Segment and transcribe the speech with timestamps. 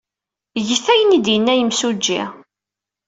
[0.67, 2.21] Get ayen ay d-yenna yimsujji.